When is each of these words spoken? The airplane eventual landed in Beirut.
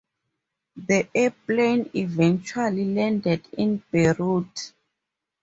The 0.77 1.07
airplane 1.13 1.91
eventual 1.93 2.71
landed 2.73 3.47
in 3.55 3.83
Beirut. 3.91 4.73